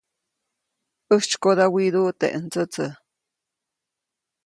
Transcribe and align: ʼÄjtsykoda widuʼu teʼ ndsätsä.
ʼÄjtsykoda 1.09 1.65
widuʼu 1.73 2.07
teʼ 2.19 2.35
ndsätsä. 2.45 2.87